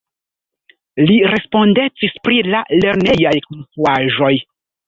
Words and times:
Li 1.09 1.17
respondecis 1.33 2.17
pri 2.29 2.39
la 2.55 2.65
lernejaj 2.85 3.37
konstruaĵoj. 3.47 4.35